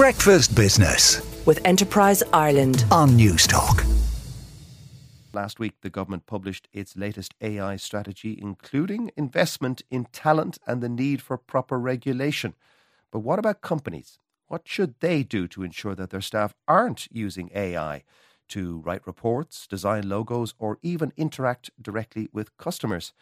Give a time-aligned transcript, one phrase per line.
[0.00, 3.84] Breakfast Business with Enterprise Ireland on Newstalk.
[5.34, 10.88] Last week, the government published its latest AI strategy, including investment in talent and the
[10.88, 12.54] need for proper regulation.
[13.12, 14.18] But what about companies?
[14.46, 18.02] What should they do to ensure that their staff aren't using AI
[18.48, 23.12] to write reports, design logos, or even interact directly with customers?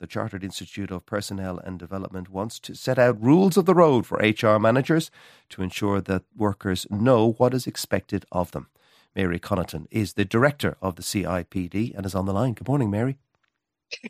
[0.00, 4.06] The Chartered Institute of Personnel and Development wants to set out rules of the road
[4.06, 5.10] for HR managers
[5.50, 8.68] to ensure that workers know what is expected of them.
[9.16, 12.52] Mary Connaughton is the director of the CIPD and is on the line.
[12.52, 13.18] Good morning, Mary.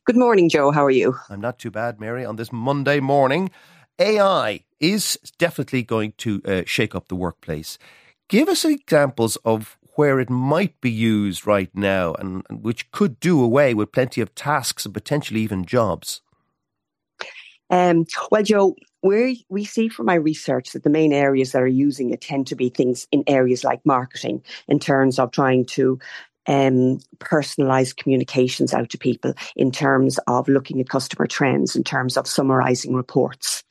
[0.05, 0.73] Good morning, Joe.
[0.73, 1.17] How are you?
[1.31, 2.23] I'm not too bad, Mary.
[2.23, 3.51] On this Monday morning,
[3.99, 7.79] AI is definitely going to uh, shake up the workplace.
[8.29, 13.19] Give us examples of where it might be used right now and, and which could
[13.19, 16.21] do away with plenty of tasks and potentially even jobs?
[17.69, 21.67] Um, well, Joe, we we see from my research that the main areas that are
[21.67, 25.99] using it tend to be things in areas like marketing, in terms of trying to
[26.49, 32.17] um, personalized communications out to people in terms of looking at customer trends, in terms
[32.17, 33.63] of summarizing reports.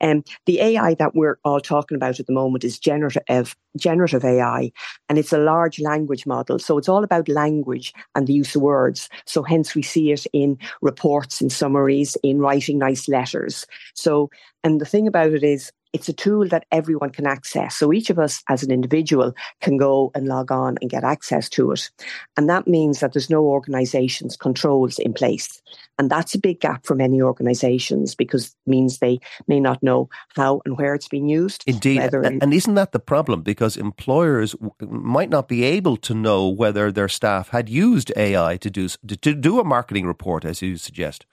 [0.00, 4.72] Um, the AI that we're all talking about at the moment is generative, generative AI,
[5.08, 6.58] and it's a large language model.
[6.58, 9.08] So it's all about language and the use of words.
[9.26, 13.66] So hence we see it in reports, in summaries, in writing nice letters.
[13.94, 14.30] So,
[14.64, 17.76] and the thing about it is, it's a tool that everyone can access.
[17.76, 21.48] So each of us as an individual can go and log on and get access
[21.50, 21.90] to it.
[22.36, 25.60] And that means that there's no organizations controls in place.
[25.98, 30.08] And that's a big gap for many organizations because it means they may not know
[30.34, 31.62] how and where it's being used.
[31.66, 32.00] Indeed.
[32.00, 33.42] And, and isn't that the problem?
[33.42, 38.70] Because employers might not be able to know whether their staff had used AI to
[38.70, 41.26] do, to do a marketing report, as you suggest.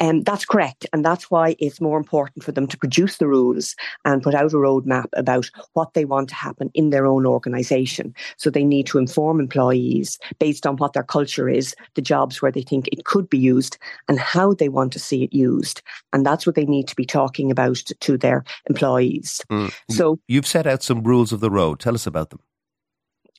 [0.00, 0.86] Um, that's correct.
[0.92, 4.52] And that's why it's more important for them to produce the rules and put out
[4.52, 8.14] a roadmap about what they want to happen in their own organisation.
[8.36, 12.52] So they need to inform employees based on what their culture is, the jobs where
[12.52, 13.78] they think it could be used,
[14.08, 15.82] and how they want to see it used.
[16.12, 19.40] And that's what they need to be talking about to their employees.
[19.50, 19.72] Mm.
[19.90, 21.80] So you've set out some rules of the road.
[21.80, 22.40] Tell us about them.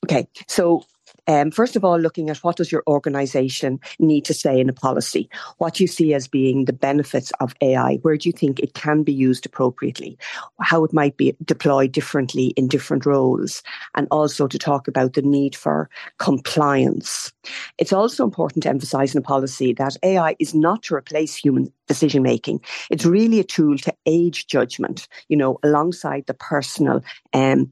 [0.04, 0.84] Okay, so
[1.28, 4.72] um, first of all, looking at what does your organization need to say in a
[4.72, 5.30] policy?
[5.58, 7.96] What you see as being the benefits of AI?
[8.02, 10.18] Where do you think it can be used appropriately?
[10.60, 13.62] How it might be deployed differently in different roles?
[13.94, 15.88] And also to talk about the need for
[16.18, 17.32] compliance.
[17.78, 21.72] It's also important to emphasize in a policy that AI is not to replace human
[21.86, 22.60] decision making.
[22.90, 27.02] It's really a tool to aid judgment, you know, alongside the personal
[27.32, 27.70] um,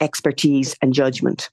[0.00, 1.50] expertise and judgment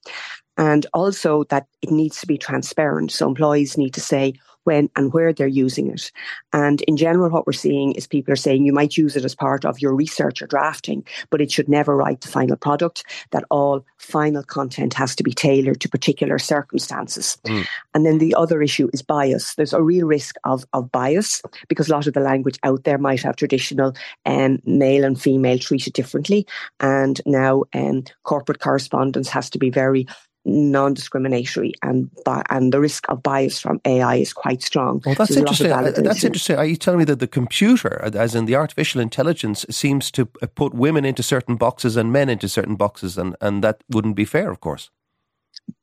[0.57, 3.11] and also that it needs to be transparent.
[3.11, 4.33] So employees need to say
[4.65, 6.11] when and where they're using it.
[6.51, 9.35] And in general, what we're seeing is people are saying you might use it as
[9.35, 13.45] part of your research or drafting, but it should never write the final product, that
[13.49, 17.37] all final content has to be tailored to particular circumstances.
[17.45, 17.65] Mm.
[17.93, 19.55] And then the other issue is bias.
[19.55, 22.97] There's a real risk of, of bias because a lot of the language out there
[22.97, 23.95] might have traditional
[24.25, 26.47] um, male and female treated differently.
[26.79, 30.07] And now um, corporate correspondence has to be very
[30.45, 32.09] non-discriminatory and
[32.49, 35.01] and the risk of bias from AI is quite strong.
[35.05, 35.71] Well, that's so interesting.
[35.71, 36.57] Uh, that's interesting.
[36.57, 40.73] Are you telling me that the computer, as in the artificial intelligence, seems to put
[40.73, 44.51] women into certain boxes and men into certain boxes, and, and that wouldn't be fair,
[44.51, 44.91] of course?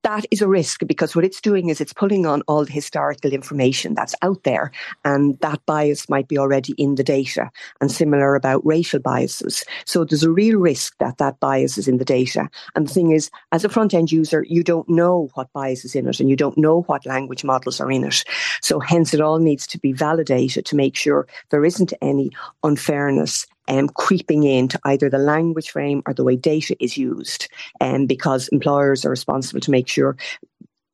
[0.02, 3.32] That is a risk because what it's doing is it's pulling on all the historical
[3.32, 4.72] information that's out there
[5.04, 7.50] and that bias might be already in the data
[7.80, 9.64] and similar about racial biases.
[9.84, 12.48] So there's a real risk that that bias is in the data.
[12.74, 15.94] And the thing is as a front end user you don't know what bias is
[15.94, 18.24] in it and you don't know what language models are in it.
[18.60, 22.30] So hence it all needs to be validated to make sure there isn't any
[22.64, 27.48] unfairness um, creeping into either the language frame or the way data is used,
[27.80, 30.16] um, because employers are responsible to make sure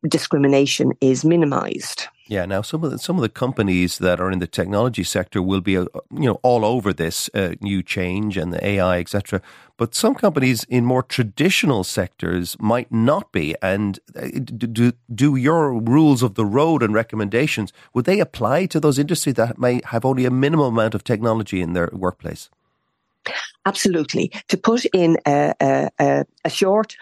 [0.07, 2.07] discrimination is minimized.
[2.29, 2.45] Yeah.
[2.45, 5.63] Now, some of the, some of the companies that are in the technology sector will
[5.63, 9.41] be, uh, you know, all over this uh, new change and the AI, etc.
[9.79, 13.57] But some companies in more traditional sectors might not be.
[13.63, 18.81] And uh, do do your rules of the road and recommendations would they apply to
[18.81, 22.51] those industries that may have only a minimal amount of technology in their workplace?
[23.67, 24.33] Absolutely.
[24.49, 25.55] To put in a,
[25.99, 26.97] a, a short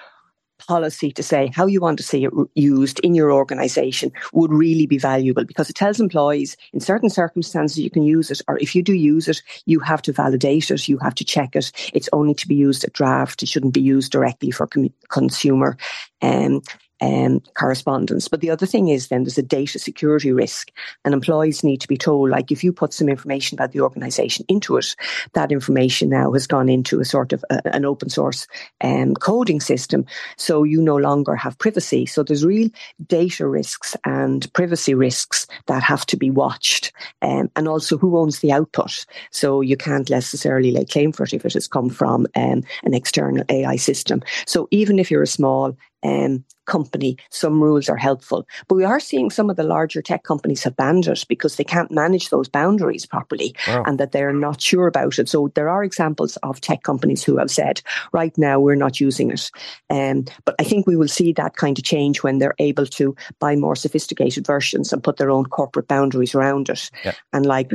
[0.58, 4.86] policy to say how you want to see it used in your organization would really
[4.86, 8.74] be valuable because it tells employees in certain circumstances you can use it or if
[8.74, 12.08] you do use it you have to validate it you have to check it it's
[12.12, 15.76] only to be used at draft it shouldn't be used directly for com- consumer
[16.22, 16.62] um,
[17.00, 18.28] um, correspondence.
[18.28, 20.70] But the other thing is then there's a data security risk,
[21.04, 24.44] and employees need to be told, like, if you put some information about the organisation
[24.48, 24.96] into it,
[25.34, 28.46] that information now has gone into a sort of a, an open source
[28.82, 30.04] um, coding system,
[30.36, 32.06] so you no longer have privacy.
[32.06, 32.70] So there's real
[33.06, 38.40] data risks and privacy risks that have to be watched, um, and also who owns
[38.40, 39.04] the output.
[39.30, 42.94] So you can't necessarily lay claim for it if it has come from um, an
[42.94, 44.22] external AI system.
[44.46, 48.46] So even if you're a small um, company, some rules are helpful.
[48.68, 51.64] But we are seeing some of the larger tech companies have banned it because they
[51.64, 53.84] can't manage those boundaries properly wow.
[53.86, 55.28] and that they're not sure about it.
[55.28, 57.80] So there are examples of tech companies who have said,
[58.12, 59.50] right now, we're not using it.
[59.90, 63.14] Um, but I think we will see that kind of change when they're able to
[63.38, 66.90] buy more sophisticated versions and put their own corporate boundaries around it.
[67.04, 67.12] Yeah.
[67.32, 67.72] And like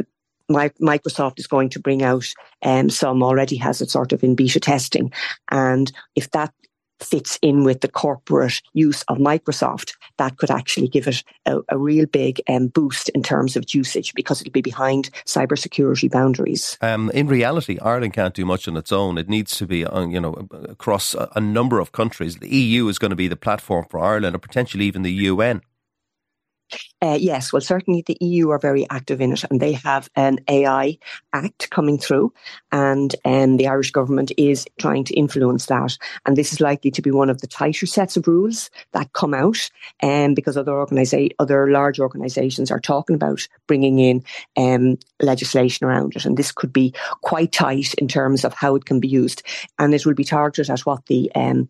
[0.50, 2.26] Microsoft is going to bring out
[2.62, 5.12] um, some already has it sort of in beta testing.
[5.50, 6.54] And if that
[7.04, 11.78] fits in with the corporate use of Microsoft, that could actually give it a, a
[11.78, 16.78] real big um, boost in terms of usage because it'll be behind cybersecurity boundaries.
[16.82, 19.18] Um, in reality, Ireland can't do much on its own.
[19.18, 22.38] It needs to be, uh, you know, across a, a number of countries.
[22.38, 25.62] The EU is going to be the platform for Ireland, or potentially even the UN.
[27.02, 30.38] Uh, yes, well, certainly the EU are very active in it, and they have an
[30.48, 30.98] AI
[31.34, 32.32] Act coming through,
[32.72, 35.98] and um, the Irish government is trying to influence that.
[36.26, 39.34] And this is likely to be one of the tighter sets of rules that come
[39.34, 39.70] out,
[40.04, 44.24] um, because other organisa- other large organisations are talking about bringing in
[44.58, 48.86] um, legislation around it, and this could be quite tight in terms of how it
[48.86, 49.42] can be used,
[49.80, 51.68] and it will be targeted at what the um,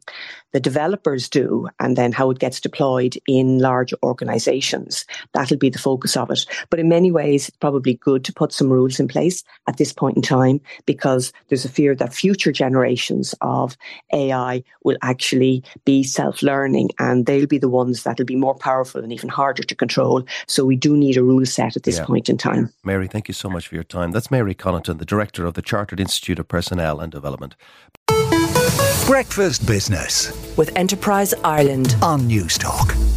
[0.52, 4.91] the developers do, and then how it gets deployed in large organisations
[5.34, 6.46] that'll be the focus of it.
[6.70, 9.94] But in many ways, it's probably good to put some rules in place at this
[9.94, 13.78] point in time because there's a fear that future generations of
[14.14, 19.04] AI will actually be self learning and they'll be the ones that'll be more powerful
[19.04, 20.24] and even harder to control.
[20.48, 22.06] So we do need a rule set at this yeah.
[22.06, 22.72] point in time.
[22.84, 24.12] Mary, thank you so much for your time.
[24.12, 27.56] That's Mary Connaughton, the Director of the Chartered Institute of Personnel and Development.
[29.06, 33.11] Breakfast Business with Enterprise Ireland on Newstalk.